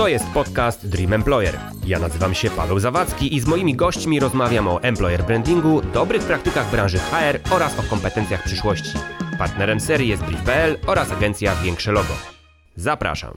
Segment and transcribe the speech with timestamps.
[0.00, 1.58] To jest podcast Dream Employer.
[1.86, 6.70] Ja nazywam się Paweł Zawadzki i z moimi gośćmi rozmawiam o employer brandingu, dobrych praktykach
[6.70, 8.98] branży HR oraz o kompetencjach przyszłości.
[9.38, 12.14] Partnerem serii jest Brief.pl oraz agencja Większe Logo.
[12.76, 13.34] Zapraszam.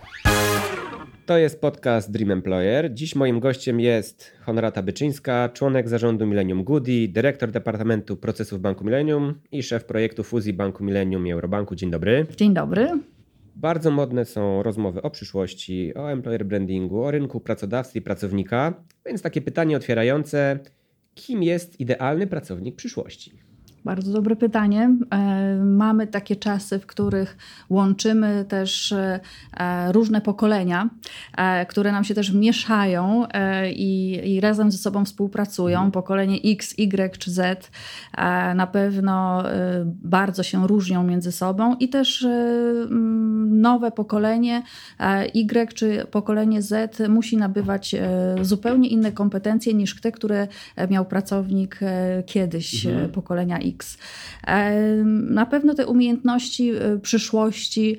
[1.26, 2.94] To jest podcast Dream Employer.
[2.94, 9.34] Dziś moim gościem jest Honorata Byczyńska, członek zarządu Millennium Goody, dyrektor Departamentu Procesów Banku Millennium
[9.52, 11.76] i szef projektu fuzji Banku Millennium i Eurobanku.
[11.76, 12.26] Dzień dobry.
[12.38, 13.00] Dzień dobry.
[13.56, 19.22] Bardzo modne są rozmowy o przyszłości, o employer brandingu, o rynku pracodawcy i pracownika, więc
[19.22, 20.60] takie pytanie otwierające:
[21.16, 23.43] kim jest idealny pracownik przyszłości?
[23.86, 24.96] Bardzo dobre pytanie.
[25.12, 27.38] E, mamy takie czasy, w których
[27.70, 29.20] łączymy też e,
[29.92, 30.90] różne pokolenia,
[31.38, 33.26] e, które nam się też mieszają
[33.76, 35.78] i, i razem ze sobą współpracują.
[35.78, 35.92] Mhm.
[35.92, 37.72] Pokolenie X, Y czy Z
[38.56, 39.44] na pewno
[39.86, 42.28] bardzo się różnią między sobą i też
[43.50, 44.64] nowe pokolenie
[45.34, 47.96] Y czy pokolenie Z musi nabywać
[48.42, 50.48] zupełnie inne kompetencje niż te, które
[50.90, 51.80] miał pracownik
[52.26, 53.12] kiedyś, mhm.
[53.12, 53.73] pokolenia X.
[53.76, 53.98] X.
[55.04, 57.98] Na pewno te umiejętności y, przyszłości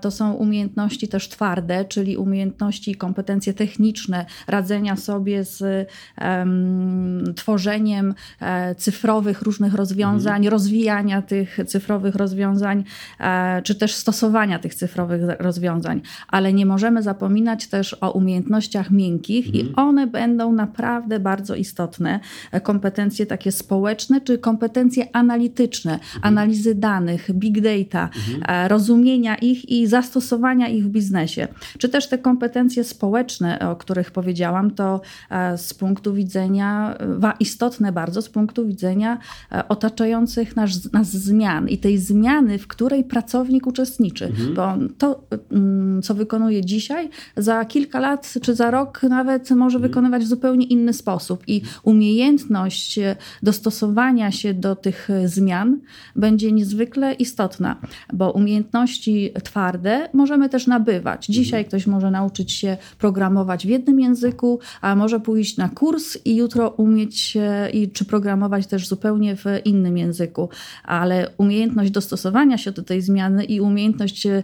[0.00, 5.88] to są umiejętności też twarde, czyli umiejętności i kompetencje techniczne radzenia sobie z
[6.20, 10.52] um, tworzeniem e, cyfrowych różnych rozwiązań, mhm.
[10.52, 12.84] rozwijania tych cyfrowych rozwiązań,
[13.20, 16.00] e, czy też stosowania tych cyfrowych rozwiązań.
[16.28, 19.66] Ale nie możemy zapominać też o umiejętnościach miękkich mhm.
[19.66, 22.20] i one będą naprawdę bardzo istotne.
[22.52, 26.20] E, kompetencje takie społeczne, czy kompetencje analityczne, mhm.
[26.22, 28.68] analizy danych, big data, mhm.
[28.68, 31.48] rozumienia ich i zastosowania ich w biznesie.
[31.78, 36.98] Czy też te kompetencje społeczne, o których powiedziałam, to e, z punktu widzenia,
[37.40, 39.18] istotne bardzo z punktu widzenia
[39.52, 44.26] e, otaczających nas, nas zmian i tej zmiany, w której pracownik uczestniczy.
[44.26, 44.54] Mhm.
[44.54, 49.90] Bo to, mm, co wykonuje dzisiaj, za kilka lat czy za rok nawet może mhm.
[49.90, 51.42] wykonywać w zupełnie inny sposób.
[51.46, 52.98] I umiejętność
[53.42, 55.80] dostosowania się do tych tych zmian
[56.16, 57.76] będzie niezwykle istotna,
[58.12, 61.26] bo umiejętności twarde możemy też nabywać.
[61.26, 61.68] Dzisiaj mhm.
[61.68, 66.68] ktoś może nauczyć się programować w jednym języku, a może pójść na kurs i jutro
[66.68, 67.38] umieć
[67.72, 70.48] i czy programować też zupełnie w innym języku.
[70.84, 74.42] Ale umiejętność dostosowania się do tej zmiany i umiejętność e,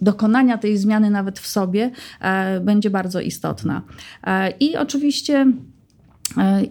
[0.00, 1.90] dokonania tej zmiany nawet w sobie
[2.20, 3.82] e, będzie bardzo istotna.
[4.24, 5.71] E, I oczywiście E,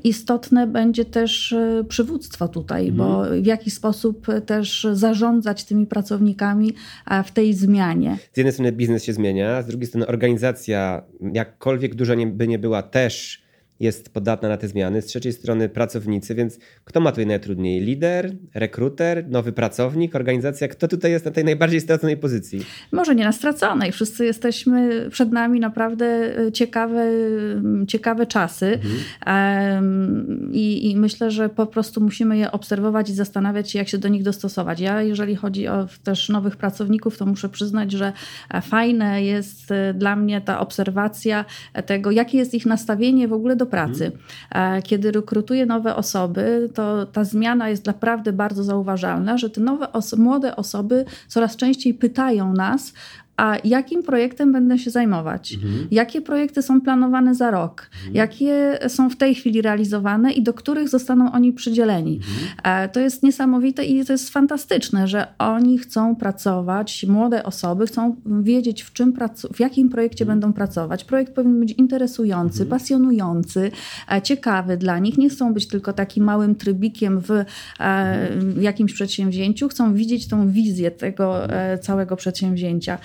[0.04, 2.98] istotne będzie też e, przywództwo tutaj, mhm.
[2.98, 6.74] bo w jaki sposób też zarządzać tymi pracownikami
[7.26, 8.18] w tej zmianie.
[8.34, 12.60] Z jednej strony biznes się zmienia, z drugiej strony organizacja, jakkolwiek duża nie, by nie
[12.60, 13.41] była, też
[13.82, 17.82] jest podatna na te zmiany, z trzeciej strony pracownicy, więc kto ma tutaj najtrudniej?
[17.82, 20.68] Lider, rekruter, nowy pracownik, organizacja?
[20.68, 22.66] Kto tutaj jest na tej najbardziej straconej pozycji?
[22.92, 26.06] Może nie na straconej, wszyscy jesteśmy, przed nami naprawdę
[26.40, 27.06] e, ciekawe,
[27.88, 28.80] ciekawe czasy
[29.26, 30.52] mhm.
[30.54, 34.08] I, i myślę, że po prostu musimy je obserwować i zastanawiać się, jak się do
[34.08, 34.80] nich dostosować.
[34.80, 38.14] Ja, jeżeli chodzi o też nowych pracowników, to muszę przyznać, że
[38.50, 41.46] e, fajne jest e, dla mnie ta obserwacja
[41.86, 44.12] tego, jakie jest ich nastawienie w ogóle do pracy.
[44.50, 44.82] Mhm.
[44.82, 50.18] Kiedy rekrutuję nowe osoby, to ta zmiana jest naprawdę bardzo zauważalna, że te nowe oso
[50.18, 52.94] młode osoby coraz częściej pytają nas,
[53.42, 55.54] a jakim projektem będę się zajmować?
[55.54, 55.88] Mhm.
[55.92, 57.90] Jakie projekty są planowane za rok?
[57.94, 58.16] Mhm.
[58.16, 62.16] Jakie są w tej chwili realizowane i do których zostaną oni przydzieleni?
[62.16, 62.86] Mhm.
[62.86, 68.16] E, to jest niesamowite i to jest fantastyczne, że oni chcą pracować, młode osoby chcą
[68.26, 69.14] wiedzieć, w, czym
[69.54, 70.40] w jakim projekcie mhm.
[70.40, 71.04] będą pracować.
[71.04, 72.80] Projekt powinien być interesujący, mhm.
[72.80, 73.72] pasjonujący,
[74.12, 75.18] e, ciekawy dla nich.
[75.18, 77.44] Nie chcą być tylko takim małym trybikiem w, e,
[77.80, 78.54] mhm.
[78.54, 81.42] w jakimś przedsięwzięciu, chcą widzieć tą wizję tego
[81.82, 82.98] całego przedsięwzięcia.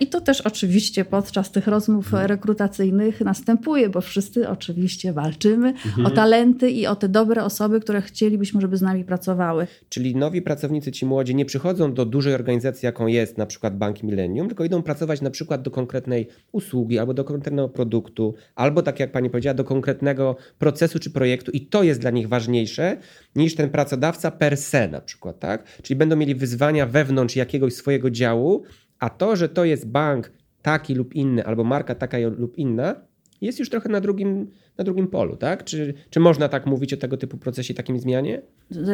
[0.00, 2.26] I to też oczywiście podczas tych rozmów mhm.
[2.26, 6.06] rekrutacyjnych następuje, bo wszyscy oczywiście walczymy mhm.
[6.06, 9.66] o talenty i o te dobre osoby, które chcielibyśmy, żeby z nami pracowały.
[9.88, 14.02] Czyli nowi pracownicy, ci młodzi, nie przychodzą do dużej organizacji, jaką jest na przykład Bank
[14.02, 19.00] Millennium, tylko idą pracować na przykład do konkretnej usługi albo do konkretnego produktu, albo tak
[19.00, 22.96] jak pani powiedziała, do konkretnego procesu czy projektu i to jest dla nich ważniejsze
[23.36, 25.64] niż ten pracodawca per se na przykład, tak?
[25.82, 28.64] Czyli będą mieli wyzwania wewnątrz jakiegoś swojego działu,
[29.04, 32.94] a to, że to jest bank taki lub inny, albo marka taka lub inna,
[33.40, 35.64] jest już trochę na drugim, na drugim polu, tak?
[35.64, 38.42] Czy, czy można tak mówić o tego typu procesie, takim zmianie?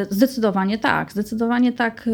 [0.09, 1.11] Zdecydowanie tak.
[1.11, 2.09] Zdecydowanie tak,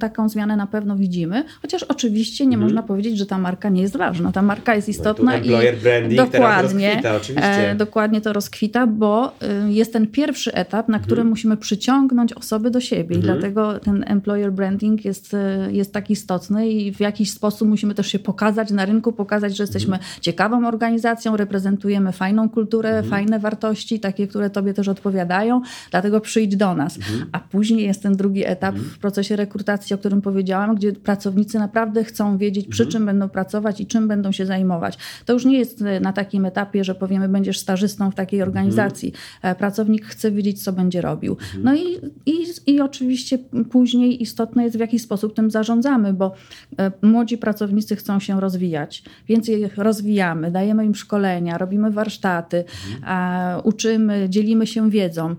[0.00, 1.44] taką zmianę na pewno widzimy.
[1.62, 2.62] Chociaż oczywiście nie mhm.
[2.62, 4.32] można powiedzieć, że ta marka nie jest ważna.
[4.32, 7.70] Ta marka jest istotna no employer i branding dokładnie, rozkwita, oczywiście.
[7.70, 11.28] E, dokładnie to rozkwita, bo y, jest ten pierwszy etap, na którym mhm.
[11.28, 13.16] musimy przyciągnąć osoby do siebie.
[13.16, 13.38] I mhm.
[13.38, 15.38] dlatego ten employer branding jest, y,
[15.72, 19.62] jest tak istotny i w jakiś sposób musimy też się pokazać na rynku, pokazać, że
[19.62, 20.20] jesteśmy mhm.
[20.20, 23.10] ciekawą organizacją, reprezentujemy fajną kulturę, mhm.
[23.10, 25.60] fajne wartości, takie, które tobie też odpowiadają.
[25.90, 26.96] Dlatego przyjdź do nas.
[26.96, 27.26] Mhm.
[27.32, 28.90] A później jest ten drugi etap mhm.
[28.90, 32.92] w procesie rekrutacji, o którym powiedziałam, gdzie pracownicy naprawdę chcą wiedzieć, przy mhm.
[32.92, 34.98] czym będą pracować i czym będą się zajmować.
[35.24, 38.48] To już nie jest e, na takim etapie, że powiemy, będziesz stażystą w takiej mhm.
[38.48, 39.12] organizacji.
[39.34, 39.56] Mhm.
[39.56, 41.32] Pracownik chce wiedzieć, co będzie robił.
[41.32, 41.62] Mhm.
[41.64, 41.86] No i,
[42.26, 43.38] i, i oczywiście
[43.70, 46.34] później istotne jest, w jaki sposób tym zarządzamy, bo
[46.78, 53.60] e, młodzi pracownicy chcą się rozwijać, więc ich rozwijamy, dajemy im szkolenia, robimy warsztaty, mhm.
[53.64, 55.36] uczymy, dzielimy się wiedzą,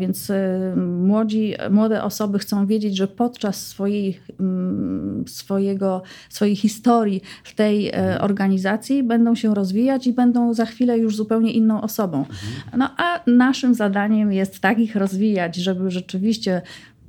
[0.00, 0.32] więc
[0.76, 8.20] młodzi, młode osoby chcą wiedzieć, że podczas swojej, mm, swojego, swojej historii w tej e,
[8.20, 12.24] organizacji będą się rozwijać i będą za chwilę już zupełnie inną osobą.
[12.76, 16.62] No a naszym zadaniem jest tak ich rozwijać, żeby rzeczywiście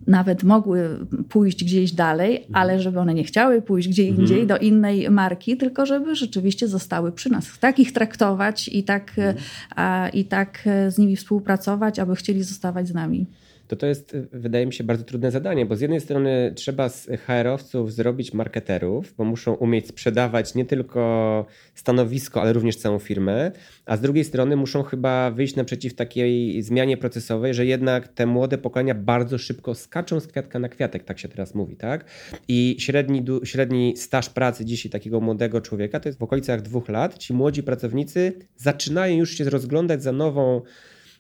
[0.08, 0.90] nawet mogły
[1.30, 4.48] pójść gdzieś dalej, ale żeby one nie chciały pójść gdzie indziej, mhm.
[4.48, 7.60] do innej marki, tylko żeby rzeczywiście zostały przy nas.
[7.60, 9.36] Tak ich traktować i tak, mhm.
[9.76, 13.26] a, i tak z nimi współpracować, aby chcieli zostawać z nami
[13.68, 17.08] to to jest, wydaje mi się, bardzo trudne zadanie, bo z jednej strony trzeba z
[17.08, 21.46] HR-owców zrobić marketerów, bo muszą umieć sprzedawać nie tylko
[21.76, 23.52] stanowisko, ale również całą firmę,
[23.86, 28.58] a z drugiej strony muszą chyba wyjść naprzeciw takiej zmianie procesowej, że jednak te młode
[28.58, 32.06] pokolenia bardzo szybko skaczą z kwiatka na kwiatek, tak się teraz mówi, tak?
[32.48, 37.18] I średni, średni staż pracy dzisiaj takiego młodego człowieka to jest w okolicach dwóch lat.
[37.18, 40.62] Ci młodzi pracownicy zaczynają już się rozglądać za nową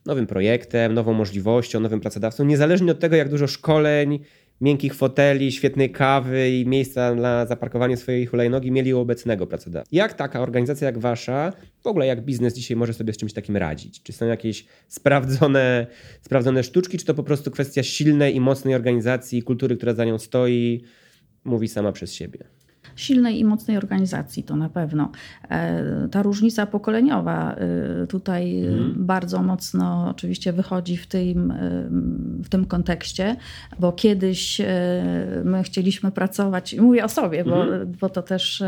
[0.05, 4.19] nowym projektem, nową możliwością, nowym pracodawcą, niezależnie od tego, jak dużo szkoleń,
[4.61, 9.95] miękkich foteli, świetnej kawy i miejsca na zaparkowanie swojej hulajnogi mieli u obecnego pracodawcy.
[9.95, 11.53] Jak taka organizacja jak wasza,
[11.83, 14.03] w ogóle jak biznes dzisiaj może sobie z czymś takim radzić?
[14.03, 15.87] Czy są jakieś sprawdzone,
[16.21, 20.19] sprawdzone sztuczki, czy to po prostu kwestia silnej i mocnej organizacji kultury, która za nią
[20.19, 20.83] stoi,
[21.43, 22.39] mówi sama przez siebie?
[22.95, 25.11] Silnej i mocnej organizacji, to na pewno.
[25.49, 28.93] E, ta różnica pokoleniowa e, tutaj mhm.
[28.97, 31.57] bardzo mocno oczywiście wychodzi w tym, e,
[32.43, 33.35] w tym kontekście,
[33.79, 34.61] bo kiedyś
[35.43, 37.91] my chcieliśmy pracować, mówię o sobie, bo, mhm.
[38.01, 38.63] bo to, też,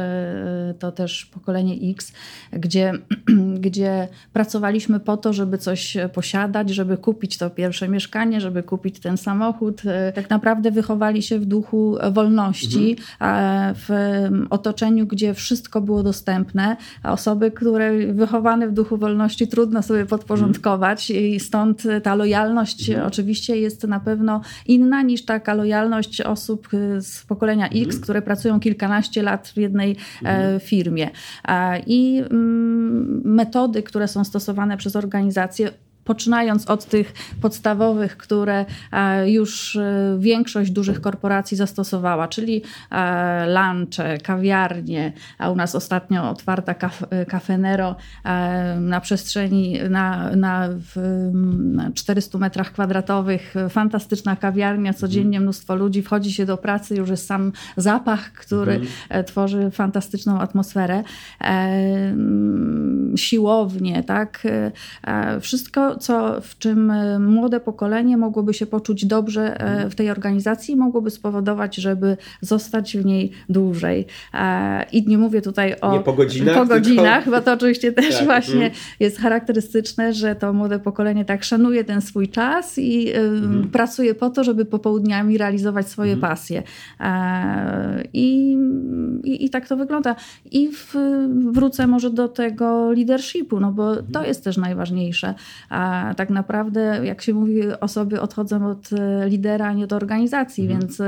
[0.79, 2.13] to też pokolenie X,
[2.51, 2.93] gdzie,
[3.65, 9.17] gdzie pracowaliśmy po to, żeby coś posiadać, żeby kupić to pierwsze mieszkanie, żeby kupić ten
[9.17, 9.81] samochód.
[10.15, 13.75] Tak naprawdę wychowali się w duchu wolności, mhm.
[13.77, 14.14] w
[14.49, 21.09] otoczeniu, gdzie wszystko było dostępne, a osoby, które wychowane w duchu wolności trudno sobie podporządkować
[21.09, 23.07] i stąd ta lojalność mhm.
[23.07, 26.69] oczywiście jest na pewno inna niż taka lojalność osób
[26.99, 28.01] z pokolenia X, mhm.
[28.01, 29.95] które pracują kilkanaście lat w jednej e,
[30.29, 30.59] mhm.
[30.59, 31.09] firmie.
[31.87, 35.71] I mm, metody, które są stosowane przez organizacje,
[36.05, 42.61] poczynając od tych podstawowych, które e, już e, większość dużych korporacji zastosowała, czyli
[42.91, 46.75] e, lunche, kawiarnie, a u nas ostatnio otwarta
[47.27, 47.95] Cafenero
[48.79, 50.69] na przestrzeni na, na,
[51.53, 57.27] na 400 metrach kwadratowych, fantastyczna kawiarnia, codziennie mnóstwo ludzi, wchodzi się do pracy, już jest
[57.27, 59.25] sam zapach, który mhm.
[59.25, 61.03] tworzy fantastyczną atmosferę.
[63.15, 64.47] Siłownie, tak?
[65.41, 70.75] Wszystko co, w czym e, młode pokolenie mogłoby się poczuć dobrze e, w tej organizacji,
[70.75, 74.05] mogłoby spowodować, żeby zostać w niej dłużej.
[74.33, 77.39] E, I nie mówię tutaj o nie po godzinach, po godzinach tylko...
[77.39, 78.25] bo to oczywiście też tak.
[78.25, 78.71] właśnie mm.
[78.99, 83.69] jest charakterystyczne, że to młode pokolenie tak szanuje ten swój czas i mm.
[83.69, 86.21] pracuje po to, żeby popołudniami realizować swoje mm.
[86.21, 86.63] pasje.
[88.13, 88.44] I,
[89.35, 90.15] i, I, tak to wygląda.
[90.51, 90.95] I w,
[91.51, 95.33] wrócę może do tego leadershipu, no bo to jest też najważniejsze
[96.17, 100.81] tak naprawdę, jak się mówi, osoby odchodzą od e, lidera, a nie od organizacji, mhm.
[100.81, 101.01] więc,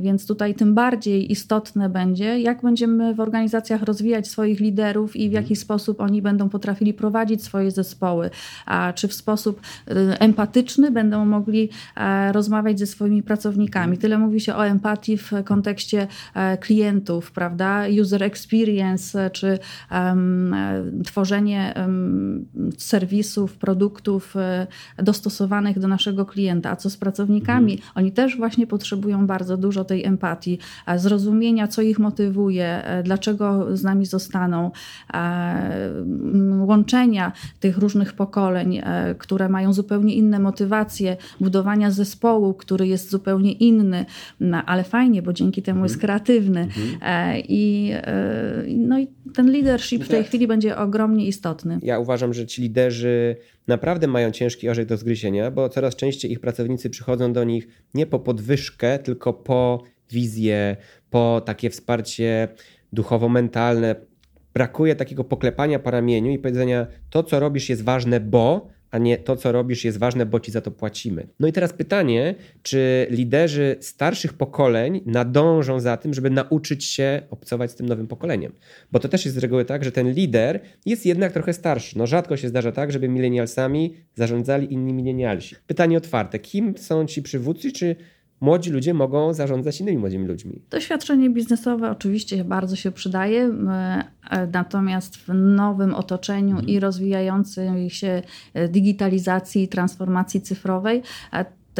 [0.00, 5.32] więc tutaj tym bardziej istotne będzie, jak będziemy w organizacjach rozwijać swoich liderów i w
[5.32, 5.56] jaki mhm.
[5.56, 8.30] sposób oni będą potrafili prowadzić swoje zespoły,
[8.66, 13.84] a czy w sposób e, empatyczny będą mogli e, rozmawiać ze swoimi pracownikami.
[13.84, 14.00] Mhm.
[14.00, 16.06] Tyle mówi się o empatii w kontekście
[16.60, 17.84] klientów, prawda?
[18.00, 19.58] User experience, czy
[19.90, 20.54] um,
[21.04, 22.46] tworzenie um,
[22.78, 24.34] serwisów, produktów
[24.98, 26.70] dostosowanych do naszego klienta.
[26.70, 27.72] A co z pracownikami?
[27.72, 27.90] Mhm.
[27.94, 30.58] Oni też właśnie potrzebują bardzo dużo tej empatii,
[30.96, 34.70] zrozumienia, co ich motywuje, dlaczego z nami zostaną,
[36.60, 38.82] łączenia tych różnych pokoleń,
[39.18, 44.06] które mają zupełnie inne motywacje, budowania zespołu, który jest zupełnie inny,
[44.40, 46.06] no, ale fajnie, bo dzięki temu jest mhm.
[46.06, 46.60] kreatywny.
[46.60, 46.98] Mhm.
[47.02, 51.78] E, I, e, no i ten leadership w tej chwili będzie ogromnie istotny.
[51.82, 56.40] Ja uważam, że ci liderzy naprawdę mają ciężki orzech do zgryzienia, bo coraz częściej ich
[56.40, 60.76] pracownicy przychodzą do nich nie po podwyżkę, tylko po wizję,
[61.10, 62.48] po takie wsparcie
[62.92, 63.94] duchowo-mentalne.
[64.54, 69.18] Brakuje takiego poklepania po ramieniu i powiedzenia: To, co robisz, jest ważne, bo a nie
[69.18, 71.26] to, co robisz, jest ważne, bo ci za to płacimy.
[71.40, 77.70] No i teraz pytanie, czy liderzy starszych pokoleń nadążą za tym, żeby nauczyć się obcować
[77.70, 78.52] z tym nowym pokoleniem?
[78.92, 81.98] Bo to też jest z reguły tak, że ten lider jest jednak trochę starszy.
[81.98, 85.56] No rzadko się zdarza tak, żeby milenialsami zarządzali inni milenialsi.
[85.66, 87.96] Pytanie otwarte, kim są ci przywódcy, czy
[88.40, 90.62] młodzi ludzie mogą zarządzać innymi młodymi ludźmi.
[90.70, 93.44] Doświadczenie biznesowe oczywiście bardzo się przydaje,
[94.30, 96.68] e, natomiast w nowym otoczeniu mhm.
[96.68, 98.22] i rozwijającej się
[98.54, 101.02] e, digitalizacji i transformacji cyfrowej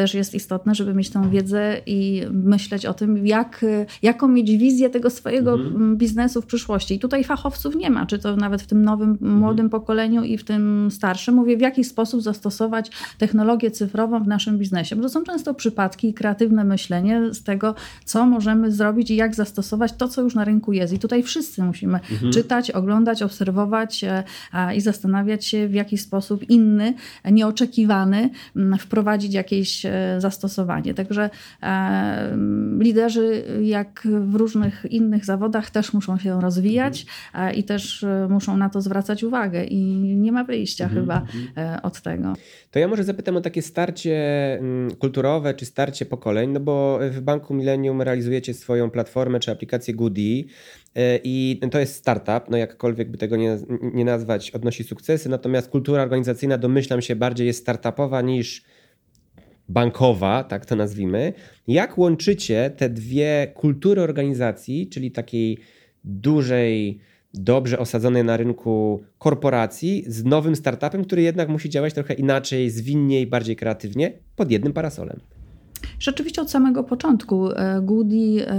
[0.01, 3.65] też jest istotne, żeby mieć tą wiedzę i myśleć o tym, jak,
[4.01, 5.97] jaką mieć wizję tego swojego mhm.
[5.97, 6.95] biznesu w przyszłości.
[6.95, 9.33] I tutaj fachowców nie ma, czy to nawet w tym nowym, mhm.
[9.33, 11.35] młodym pokoleniu i w tym starszym.
[11.35, 14.95] Mówię, w jaki sposób zastosować technologię cyfrową w naszym biznesie.
[14.95, 19.35] Bo to są często przypadki i kreatywne myślenie z tego, co możemy zrobić i jak
[19.35, 20.93] zastosować to, co już na rynku jest.
[20.93, 22.31] I tutaj wszyscy musimy mhm.
[22.31, 24.23] czytać, oglądać, obserwować e,
[24.75, 26.93] i zastanawiać się, w jaki sposób inny,
[27.31, 28.29] nieoczekiwany
[28.79, 30.93] wprowadzić jakieś E, zastosowanie.
[30.93, 31.29] Także
[31.63, 32.37] e,
[32.79, 37.55] liderzy, jak w różnych innych zawodach, też muszą się rozwijać mhm.
[37.55, 39.81] i też e, muszą na to zwracać uwagę i
[40.15, 41.01] nie ma wyjścia mhm.
[41.01, 41.79] chyba mhm.
[41.83, 42.33] od tego.
[42.71, 44.17] To ja może zapytam o takie starcie
[44.59, 49.93] mm, kulturowe czy starcie pokoleń, no bo w Banku Millennium realizujecie swoją platformę czy aplikację
[49.93, 50.43] Goody.
[51.23, 53.57] I to jest startup, no jakkolwiek by tego nie,
[53.93, 58.63] nie nazwać, odnosi sukcesy, natomiast kultura organizacyjna domyślam się bardziej jest startupowa niż
[59.71, 61.33] bankowa, tak to nazwijmy.
[61.67, 65.57] Jak łączycie te dwie kultury organizacji, czyli takiej
[66.03, 66.99] dużej,
[67.33, 73.27] dobrze osadzonej na rynku korporacji, z nowym startupem, który jednak musi działać trochę inaczej, zwinniej,
[73.27, 75.19] bardziej kreatywnie, pod jednym parasolem?
[75.99, 78.55] Rzeczywiście od samego początku e, Goody e,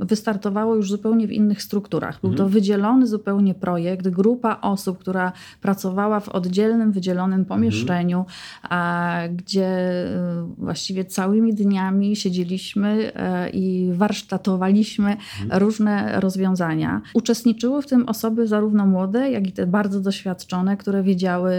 [0.00, 2.20] wystartowało już zupełnie w innych strukturach.
[2.20, 2.50] Był to mhm.
[2.50, 8.24] wydzielony zupełnie projekt, grupa osób, która pracowała w oddzielnym, wydzielonym pomieszczeniu,
[8.62, 9.36] mhm.
[9.36, 13.12] gdzie e, właściwie całymi dniami siedzieliśmy
[13.52, 15.10] i warsztatowaliśmy
[15.42, 15.60] mhm.
[15.60, 17.00] różne rozwiązania.
[17.14, 21.54] Uczestniczyły w tym osoby zarówno młode, jak i te bardzo doświadczone, które wiedziały,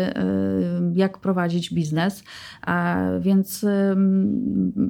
[0.93, 2.23] jak prowadzić biznes.
[3.19, 3.65] Więc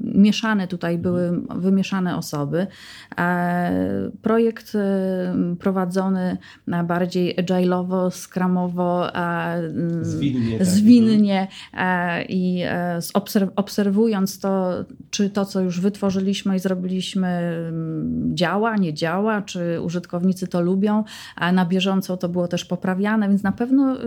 [0.03, 2.67] mieszane tutaj były wymieszane osoby.
[3.17, 6.37] E, projekt e, prowadzony
[6.83, 9.07] bardziej agile'owo, skramowo,
[10.01, 10.67] zwinnie, tak.
[10.67, 12.25] zwinnie tak.
[12.29, 12.63] i
[13.55, 17.53] obserwując to, czy to, co już wytworzyliśmy i zrobiliśmy,
[18.33, 21.03] działa, nie działa, czy użytkownicy to lubią,
[21.35, 23.97] a na bieżąco to było też poprawiane, więc na pewno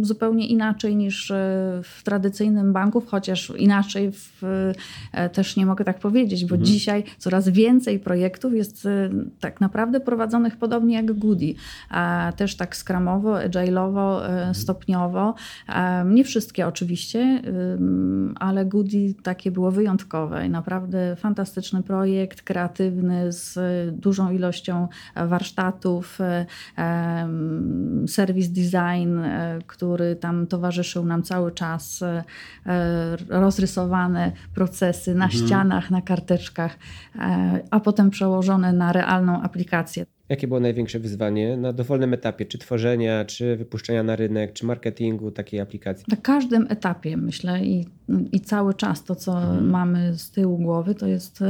[0.00, 1.32] zupełnie inaczej niż
[1.82, 4.42] w tradycyjnym banku, chociaż inaczej w,
[5.30, 6.64] też nie mogę tak powiedzieć, bo mhm.
[6.64, 9.10] dzisiaj coraz więcej projektów jest y,
[9.40, 11.54] tak naprawdę prowadzonych podobnie jak Goody.
[12.36, 14.54] Też tak skramowo, agile'owo, y, mhm.
[14.54, 15.34] stopniowo.
[16.04, 17.42] Nie wszystkie oczywiście,
[18.34, 23.58] ale Goody takie było wyjątkowe i naprawdę fantastyczny projekt, kreatywny, z
[24.00, 29.18] dużą ilością warsztatów, y, serwis design,
[29.66, 32.04] który tam towarzyszył nam cały czas,
[33.28, 35.46] rozrysowane procesy na mhm.
[35.46, 36.78] ścianach, na karteczkach,
[37.18, 40.06] e, a potem przełożone na realną aplikację.
[40.30, 45.30] Jakie było największe wyzwanie na dowolnym etapie, czy tworzenia, czy wypuszczenia na rynek, czy marketingu
[45.30, 46.04] takiej aplikacji?
[46.08, 47.86] Na każdym etapie, myślę, i,
[48.32, 49.70] i cały czas to, co mhm.
[49.70, 51.44] mamy z tyłu głowy, to jest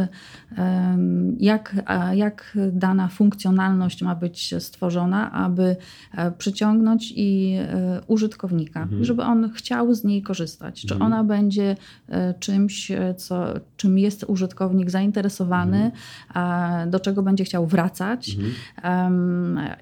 [1.38, 5.76] jak, jak dana funkcjonalność ma być stworzona, aby
[6.16, 9.04] e, przyciągnąć i e, użytkownika, mhm.
[9.04, 10.86] żeby on chciał z niej korzystać.
[10.86, 11.12] Czy mhm.
[11.12, 11.76] ona będzie
[12.08, 13.46] e, czymś, co,
[13.76, 15.90] czym jest użytkownik zainteresowany,
[16.28, 16.90] mhm.
[16.90, 18.36] do czego będzie chciał wracać.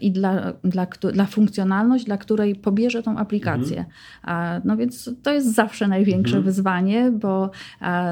[0.01, 3.85] I dla, dla, dla funkcjonalność, dla której pobierze tą aplikację.
[4.23, 4.63] Mhm.
[4.65, 6.45] No więc to jest zawsze największe mhm.
[6.45, 7.51] wyzwanie, bo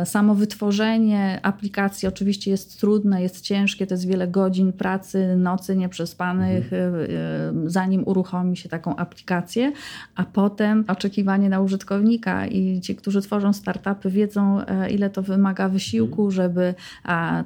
[0.04, 6.72] samo wytworzenie aplikacji oczywiście jest trudne, jest ciężkie, to jest wiele godzin pracy, nocy nieprzespanych,
[6.72, 7.70] mhm.
[7.70, 9.72] zanim uruchomi się taką aplikację,
[10.14, 15.68] a potem oczekiwanie na użytkownika i ci, którzy tworzą startupy wiedzą, e, ile to wymaga
[15.68, 16.30] wysiłku, mhm.
[16.30, 16.74] żeby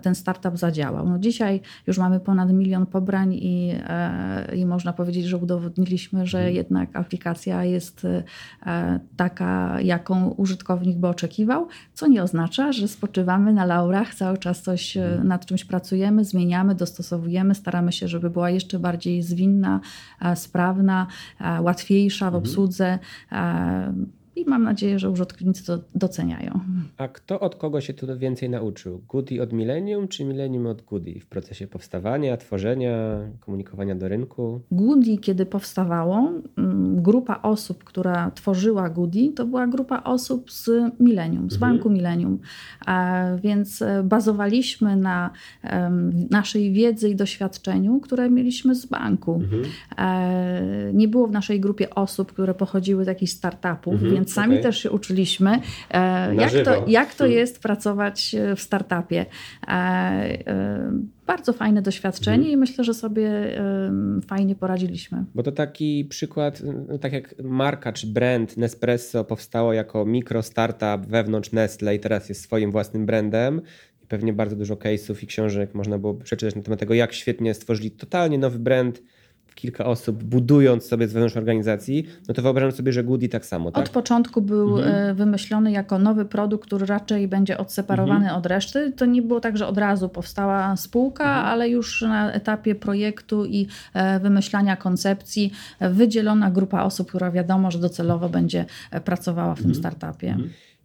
[0.03, 1.09] ten startup zadziałał.
[1.09, 2.87] No dzisiaj już mamy ponad milion
[3.27, 6.57] i, e, i można powiedzieć, że udowodniliśmy, że mhm.
[6.57, 8.05] jednak aplikacja jest
[8.67, 14.62] e, taka, jaką użytkownik by oczekiwał, co nie oznacza, że spoczywamy na laurach, cały czas
[14.62, 15.29] coś mhm.
[15.29, 19.81] nad czymś pracujemy, zmieniamy, dostosowujemy, staramy się, żeby była jeszcze bardziej zwinna,
[20.35, 21.07] sprawna,
[21.61, 22.99] łatwiejsza w obsłudze
[24.37, 26.61] i mam nadzieję, że użytkownicy to doceniają.
[26.97, 29.03] A kto od kogo się tu więcej nauczył?
[29.09, 34.61] Goody od Millennium czy Millennium od Goody w procesie powstawania, tworzenia, komunikowania do rynku?
[34.73, 40.71] Goody, kiedy powstawało, mm, grupa osób, która tworzyła Goody, to była grupa osób z
[41.01, 41.73] Millennium, z mhm.
[41.73, 42.39] banku Millennium.
[43.43, 45.31] Więc e, bazowaliśmy na
[46.31, 49.35] naszej wiedzy i doświadczeniu, które mieliśmy z banku.
[49.35, 49.63] Mhm.
[49.99, 54.53] E, nie było w naszej grupie osób, które pochodziły z jakichś startupów, mhm więc sami
[54.53, 54.62] okay.
[54.62, 55.61] też się uczyliśmy,
[55.91, 57.39] e, jak to, jak to hmm.
[57.39, 59.27] jest pracować e, w startupie.
[59.69, 60.93] E,
[61.27, 62.53] bardzo fajne doświadczenie hmm.
[62.53, 63.31] i myślę, że sobie
[64.27, 65.25] fajnie poradziliśmy.
[65.35, 71.07] Bo to taki przykład, no, tak jak marka czy brand Nespresso powstało jako mikro startup
[71.07, 73.61] wewnątrz Nestle i teraz jest swoim własnym brandem
[74.11, 77.91] pewnie bardzo dużo case'ów i książek można było przeczytać na temat tego, jak świetnie stworzyli
[77.91, 79.03] totalnie nowy brand,
[79.54, 83.71] kilka osób, budując sobie z wewnątrz organizacji, no to wyobrażam sobie, że Goody tak samo.
[83.71, 83.85] Tak?
[83.85, 85.11] Od początku był mhm.
[85.11, 88.38] E, wymyślony jako nowy produkt, który raczej będzie odseparowany mhm.
[88.38, 88.92] od reszty.
[88.97, 91.47] To nie było tak, że od razu powstała spółka, mhm.
[91.47, 97.71] ale już na etapie projektu i e, wymyślania koncepcji e, wydzielona grupa osób, która wiadomo,
[97.71, 98.64] że docelowo będzie
[99.04, 99.85] pracowała w tym mhm.
[99.85, 100.37] startupie.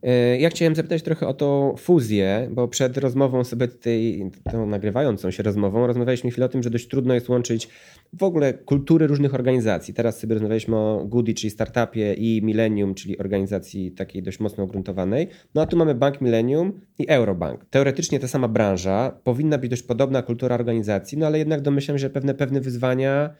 [0.06, 5.32] E, ja chciałem zapytać trochę o tą fuzję, bo przed rozmową sobie tutaj, tą nagrywającą
[5.32, 7.70] się rozmową, rozmawialiśmy chwilę o tym, że dość trudno jest łączyć
[8.14, 9.94] w ogóle kultury różnych organizacji.
[9.94, 15.28] Teraz sobie rozmawialiśmy o Goody, czyli startupie i Millennium, czyli organizacji takiej dość mocno ugruntowanej.
[15.56, 17.66] No a tu mamy Bank Millennium i Eurobank.
[17.70, 22.10] Teoretycznie ta sama branża, powinna być dość podobna kultura organizacji, no ale jednak domyślam, że
[22.10, 23.36] pewne, pewne wyzwania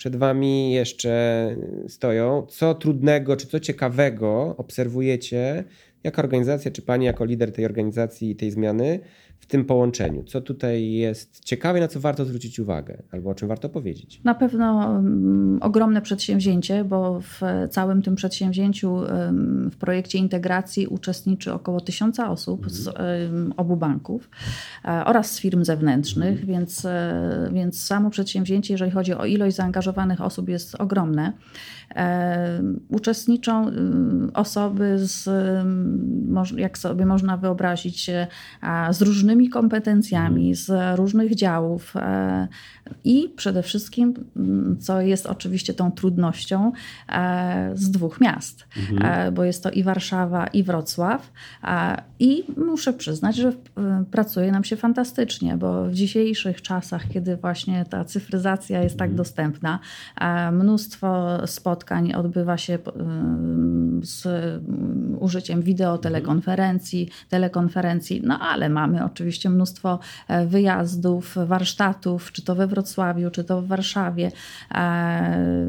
[0.00, 1.56] przed Wami jeszcze
[1.88, 2.46] stoją.
[2.48, 5.64] Co trudnego, czy co ciekawego obserwujecie
[6.04, 9.00] Jaka organizacja, czy Pani jako lider tej organizacji i tej zmiany
[9.40, 10.24] w tym połączeniu?
[10.24, 14.20] Co tutaj jest ciekawe, na co warto zwrócić uwagę, albo o czym warto powiedzieć?
[14.24, 21.52] Na pewno um, ogromne przedsięwzięcie, bo w całym tym przedsięwzięciu um, w projekcie integracji uczestniczy
[21.52, 22.74] około tysiąca osób mhm.
[22.74, 24.30] z um, obu banków
[24.84, 26.46] e, oraz z firm zewnętrznych, mhm.
[26.46, 31.32] więc, e, więc samo przedsięwzięcie, jeżeli chodzi o ilość zaangażowanych osób, jest ogromne.
[31.96, 33.70] E, uczestniczą
[34.34, 35.28] osoby z,
[36.56, 38.10] jak sobie można wyobrazić,
[38.90, 42.48] z różnymi kompetencjami, z różnych działów e,
[43.04, 44.14] i przede wszystkim,
[44.80, 46.72] co jest oczywiście tą trudnością,
[47.08, 49.34] e, z dwóch miast, mhm.
[49.34, 51.32] bo jest to i Warszawa, i Wrocław.
[52.18, 53.52] I muszę przyznać, że
[54.10, 59.16] pracuje nam się fantastycznie, bo w dzisiejszych czasach, kiedy właśnie ta cyfryzacja jest tak mhm.
[59.16, 59.78] dostępna,
[60.52, 62.78] mnóstwo spotkań, spotkań odbywa się
[64.02, 64.26] z
[65.20, 69.19] użyciem wideo, telekonferencji, telekonferencji, no ale mamy oczywiście
[69.50, 74.32] mnóstwo e, wyjazdów, warsztatów, czy to we Wrocławiu, czy to w Warszawie.
[74.74, 75.66] E,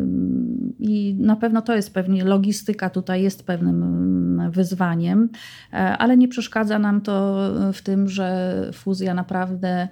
[0.80, 5.30] I na pewno to jest pewnie logistyka tutaj jest pewnym mm, wyzwaniem,
[5.74, 7.38] e, ale nie przeszkadza nam to
[7.74, 9.88] w tym, że fuzja naprawdę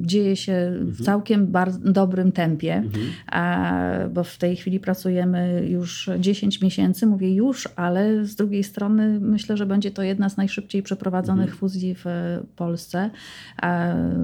[0.00, 1.04] dzieje się w mhm.
[1.04, 1.52] całkiem
[1.84, 4.12] dobrym tempie, mhm.
[4.12, 9.20] bo w tej chwili chwili pracujemy już 10 miesięcy, mówię już, ale z drugiej strony
[9.20, 11.58] myślę, że będzie to jedna z najszybciej przeprowadzonych mhm.
[11.58, 12.04] fuzji w
[12.56, 13.10] Polsce.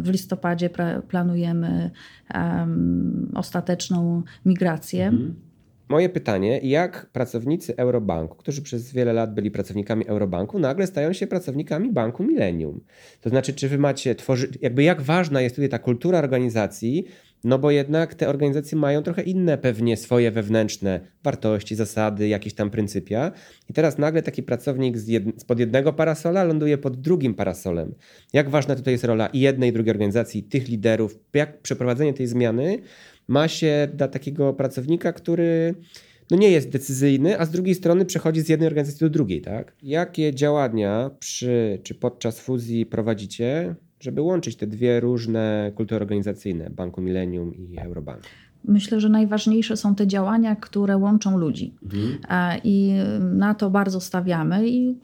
[0.03, 0.71] W listopadzie
[1.09, 1.91] planujemy
[3.35, 5.07] ostateczną migrację.
[5.07, 5.35] Mhm.
[5.89, 11.27] Moje pytanie, jak pracownicy Eurobanku, którzy przez wiele lat byli pracownikami Eurobanku, nagle stają się
[11.27, 12.81] pracownikami Banku Millennium?
[13.21, 17.05] To znaczy, czy wy macie tworzyć, jakby jak ważna jest tutaj ta kultura organizacji,
[17.45, 22.71] no bo jednak te organizacje mają trochę inne pewnie swoje wewnętrzne wartości, zasady, jakieś tam
[22.71, 23.33] pryncypia.
[23.71, 25.25] I teraz nagle taki pracownik z jed...
[25.37, 27.95] spod jednego parasola ląduje pod drugim parasolem.
[28.33, 32.27] Jak ważna tutaj jest rola i jednej, i drugiej organizacji, tych liderów, jak przeprowadzenie tej
[32.27, 32.79] zmiany
[33.29, 35.75] ma się dla takiego pracownika, który
[36.31, 39.73] no nie jest decyzyjny, a z drugiej strony przechodzi z jednej organizacji do drugiej, tak?
[39.83, 47.01] Jakie działania przy czy podczas fuzji prowadzicie, żeby łączyć te dwie różne kultury organizacyjne, Banku
[47.03, 48.23] Millennium i Eurobank?
[48.65, 51.75] Myślę, że najważniejsze są te działania, które łączą ludzi.
[51.83, 52.19] Mhm.
[52.65, 54.69] I na to bardzo stawiamy.
[54.69, 54.97] I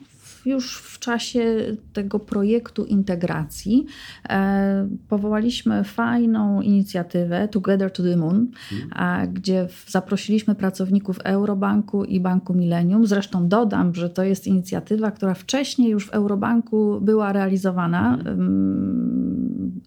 [0.46, 3.87] już w czasie tego projektu integracji
[4.28, 9.32] e, powołaliśmy fajną inicjatywę Together to the Moon, mhm.
[9.32, 13.06] gdzie zaprosiliśmy pracowników Eurobanku i Banku Millennium.
[13.06, 19.80] Zresztą dodam, że to jest inicjatywa, która wcześniej już w Eurobanku była realizowana mhm.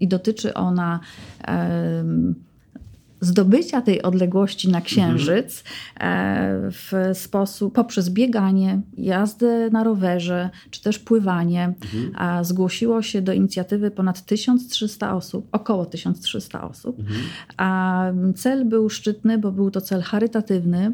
[0.00, 1.00] i dotyczy ona
[3.24, 6.72] zdobycia tej odległości na księżyc mhm.
[6.72, 11.74] w sposób poprzez bieganie, jazdę na rowerze czy też pływanie.
[11.94, 12.44] Mhm.
[12.44, 16.98] Zgłosiło się do inicjatywy ponad 1300 osób, około 1300 osób.
[16.98, 17.20] Mhm.
[17.56, 18.04] A
[18.36, 20.92] cel był szczytny, bo był to cel charytatywny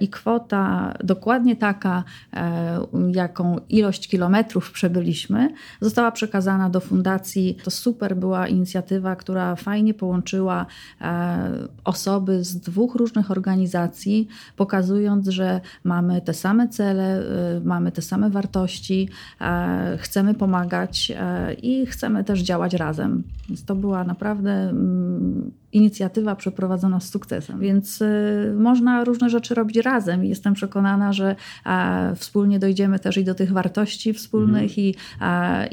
[0.00, 2.80] i kwota dokładnie taka, e,
[3.14, 7.56] jaką ilość kilometrów przebyliśmy, została przekazana do fundacji.
[7.64, 10.66] To super była inicjatywa, która fajnie połączyła
[11.00, 11.47] e,
[11.84, 17.22] osoby z dwóch różnych organizacji, pokazując, że mamy te same cele,
[17.56, 19.08] y, mamy te same wartości,
[19.40, 23.22] e, chcemy pomagać e, i chcemy też działać razem.
[23.48, 27.60] Więc to była naprawdę mm, inicjatywa przeprowadzona z sukcesem.
[27.60, 31.36] Więc y, można różne rzeczy robić razem i jestem przekonana, że
[32.16, 34.86] wspólnie dojdziemy też i do tych wartości wspólnych mhm.
[34.86, 34.94] i,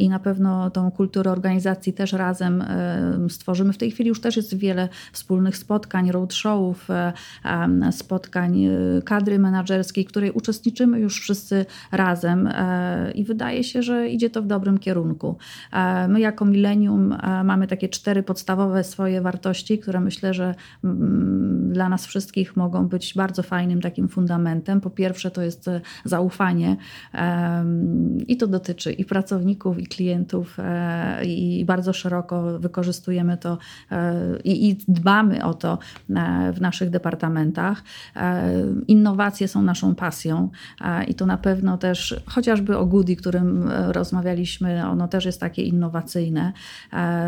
[0.03, 3.73] i na pewno tą kulturę organizacji też razem y, stworzymy.
[3.73, 10.03] W tej chwili już też jest wiele wspólnych spotkań, roadshowów, y, spotkań y, kadry menedżerskiej,
[10.03, 14.77] w której uczestniczymy już wszyscy razem e, i wydaje się, że idzie to w dobrym
[14.77, 15.37] kierunku.
[15.71, 21.73] E, my jako Millennium e, mamy takie cztery podstawowe swoje wartości, które myślę, że mm,
[21.73, 24.81] dla nas wszystkich mogą być bardzo fajnym takim fundamentem.
[24.81, 26.77] Po pierwsze, to jest e, zaufanie
[28.27, 33.57] i to dotyczy i pracowników, i klientów, e, i bardzo szeroko wykorzystujemy to
[33.91, 35.77] e, i dbamy o to
[36.53, 37.83] w naszych departamentach.
[38.87, 40.49] Innowacje są naszą pasją
[41.07, 46.53] i to na pewno też, chociażby o Goody, którym rozmawialiśmy, ono też jest takie innowacyjne.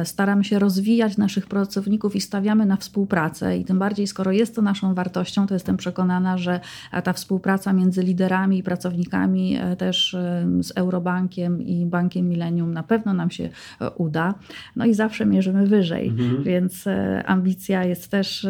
[0.03, 4.55] Staramy się rozwijać naszych pracowników i stawiać stawiamy na współpracę i tym bardziej, skoro jest
[4.55, 6.60] to naszą wartością, to jestem przekonana, że
[7.03, 12.83] ta współpraca między liderami i pracownikami e, też e, z Eurobankiem i Bankiem Millennium na
[12.83, 13.49] pewno nam się
[13.81, 14.33] e, uda.
[14.75, 16.43] No i zawsze mierzymy wyżej, mhm.
[16.43, 16.86] więc
[17.25, 18.47] ambicja jest też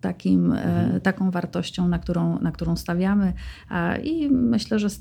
[0.00, 1.00] takim, e, mhm.
[1.00, 3.32] taką wartością, na którą, na którą stawiamy.
[4.04, 5.00] I myślę, że z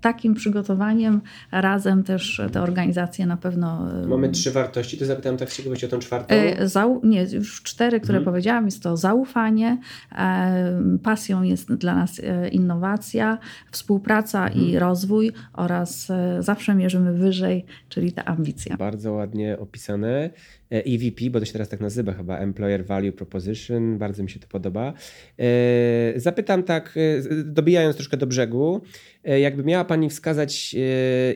[0.00, 1.20] takim przygotowaniem
[1.52, 3.86] razem też te organizacje na pewno.
[4.06, 6.34] Mamy trzy wartości, to zapytałem tak z ciekawości o tą czwartą.
[6.34, 8.32] E, zau nie, już cztery, które mhm.
[8.34, 8.64] powiedziałam.
[8.64, 9.78] Jest to zaufanie,
[10.12, 12.20] e, pasją jest dla nas
[12.52, 13.38] innowacja,
[13.70, 14.64] współpraca mhm.
[14.64, 18.76] i rozwój oraz zawsze mierzymy wyżej, czyli ta ambicja.
[18.76, 20.30] Bardzo ładnie opisane.
[20.70, 24.46] EVP, bo to się teraz tak nazywa chyba, Employer Value Proposition, bardzo mi się to
[24.48, 24.92] podoba.
[25.38, 28.80] E, zapytam tak, e, dobijając troszkę do brzegu,
[29.24, 30.74] e, jakby miała Pani wskazać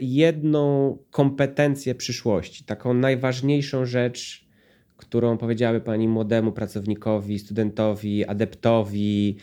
[0.00, 4.48] jedną kompetencję przyszłości, taką najważniejszą rzecz,
[4.96, 9.36] którą powiedziałaby Pani młodemu pracownikowi, studentowi, adeptowi,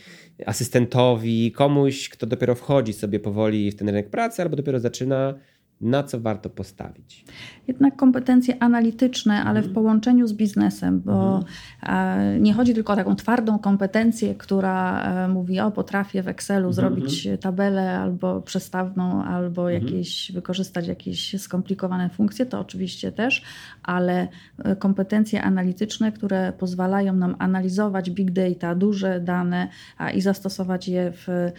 [0.46, 5.34] asystentowi, komuś, kto dopiero wchodzi sobie powoli w ten rynek pracy albo dopiero zaczyna,
[5.80, 7.24] na co warto postawić?
[7.68, 9.74] Jednak kompetencje analityczne, ale w mhm.
[9.74, 11.40] połączeniu z biznesem, bo
[11.82, 12.42] mhm.
[12.42, 16.72] nie chodzi tylko o taką twardą kompetencję, która e, mówi, o potrafię w Excelu mhm.
[16.72, 23.42] zrobić tabelę albo przestawną, albo jakieś, wykorzystać jakieś skomplikowane funkcje, to oczywiście też,
[23.82, 29.68] ale e, kompetencje analityczne, które pozwalają nam analizować big data, duże dane
[30.14, 31.52] i zastosować je w,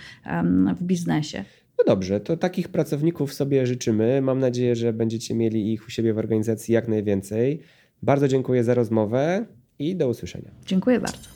[0.77, 1.45] w biznesie.
[1.77, 4.21] No dobrze, to takich pracowników sobie życzymy.
[4.21, 7.61] Mam nadzieję, że będziecie mieli ich u siebie w organizacji jak najwięcej.
[8.01, 9.45] Bardzo dziękuję za rozmowę
[9.79, 10.51] i do usłyszenia.
[10.65, 11.29] Dziękuję bardzo.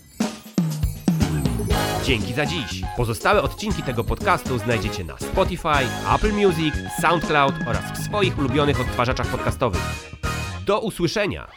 [2.06, 2.82] Dzięki za dziś.
[2.98, 9.28] Pozostałe odcinki tego podcastu znajdziecie na Spotify, Apple Music, SoundCloud oraz w swoich ulubionych odtwarzaczach
[9.28, 9.82] podcastowych.
[10.66, 11.48] Do usłyszenia!